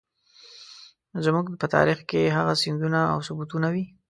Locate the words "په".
1.61-1.67